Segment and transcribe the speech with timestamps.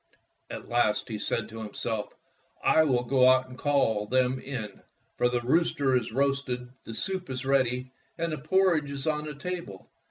[0.49, 2.11] At last he said to himself:"
[2.75, 4.81] I will go out and call them in,
[5.15, 9.25] for the rooster is roasted, the soup is ready, and the por ridge is on
[9.25, 9.91] the table.